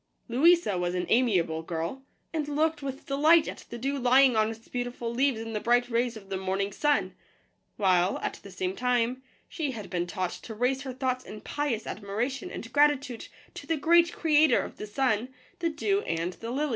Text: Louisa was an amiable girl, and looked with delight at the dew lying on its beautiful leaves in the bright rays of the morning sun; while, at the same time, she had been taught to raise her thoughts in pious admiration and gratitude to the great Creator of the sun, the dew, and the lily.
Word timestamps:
Louisa 0.27 0.79
was 0.79 0.95
an 0.95 1.05
amiable 1.09 1.61
girl, 1.61 2.01
and 2.33 2.47
looked 2.47 2.81
with 2.81 3.05
delight 3.05 3.47
at 3.47 3.65
the 3.69 3.77
dew 3.77 3.99
lying 3.99 4.35
on 4.35 4.49
its 4.49 4.67
beautiful 4.67 5.13
leaves 5.13 5.39
in 5.39 5.53
the 5.53 5.59
bright 5.59 5.89
rays 5.91 6.17
of 6.17 6.29
the 6.31 6.37
morning 6.37 6.71
sun; 6.71 7.13
while, 7.77 8.17
at 8.23 8.39
the 8.41 8.49
same 8.49 8.75
time, 8.75 9.21
she 9.47 9.69
had 9.73 9.91
been 9.91 10.07
taught 10.07 10.31
to 10.31 10.55
raise 10.55 10.81
her 10.81 10.93
thoughts 10.95 11.23
in 11.23 11.39
pious 11.39 11.85
admiration 11.85 12.49
and 12.49 12.73
gratitude 12.73 13.27
to 13.53 13.67
the 13.67 13.77
great 13.77 14.11
Creator 14.11 14.61
of 14.61 14.77
the 14.77 14.87
sun, 14.87 15.29
the 15.59 15.69
dew, 15.69 16.01
and 16.01 16.33
the 16.33 16.49
lily. 16.49 16.69